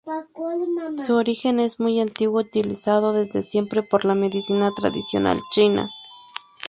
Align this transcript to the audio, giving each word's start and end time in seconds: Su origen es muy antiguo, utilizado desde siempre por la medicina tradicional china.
Su 0.97 1.13
origen 1.13 1.59
es 1.59 1.79
muy 1.79 1.99
antiguo, 1.99 2.39
utilizado 2.41 3.13
desde 3.13 3.43
siempre 3.43 3.83
por 3.83 4.03
la 4.03 4.15
medicina 4.15 4.71
tradicional 4.75 5.39
china. 5.51 5.89